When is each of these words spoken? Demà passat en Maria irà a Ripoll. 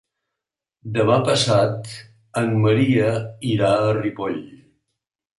Demà 0.93 1.17
passat 1.25 1.91
en 2.41 2.49
Maria 2.63 3.11
irà 3.51 3.69
a 3.83 3.93
Ripoll. 3.99 4.41